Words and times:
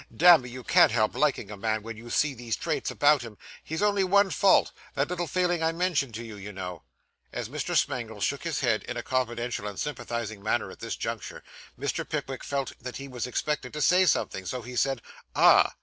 Damme, 0.17 0.47
you 0.47 0.63
can't 0.63 0.91
help 0.91 1.13
liking 1.13 1.51
a 1.51 1.57
man, 1.57 1.83
when 1.83 1.95
you 1.95 2.09
see 2.09 2.33
these 2.33 2.55
traits 2.55 2.89
about 2.89 3.21
him. 3.21 3.37
He's 3.63 3.83
only 3.83 4.03
one 4.03 4.31
fault 4.31 4.71
that 4.95 5.11
little 5.11 5.27
failing 5.27 5.61
I 5.61 5.73
mentioned 5.73 6.15
to 6.15 6.23
you, 6.23 6.37
you 6.37 6.51
know.' 6.51 6.81
As 7.31 7.49
Mr. 7.49 7.77
Smangle 7.77 8.19
shook 8.19 8.41
his 8.43 8.61
head 8.61 8.81
in 8.85 8.97
a 8.97 9.03
confidential 9.03 9.67
and 9.67 9.79
sympathising 9.79 10.41
manner 10.41 10.71
at 10.71 10.79
this 10.79 10.95
juncture, 10.95 11.43
Mr. 11.79 12.03
Pickwick 12.09 12.43
felt 12.43 12.73
that 12.81 12.97
he 12.97 13.07
was 13.07 13.27
expected 13.27 13.73
to 13.73 13.81
say 13.83 14.07
something, 14.07 14.47
so 14.47 14.63
he 14.63 14.75
said, 14.75 15.03
'Ah! 15.35 15.75